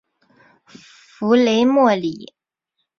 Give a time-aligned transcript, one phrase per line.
[0.65, 2.33] 弗雷默里。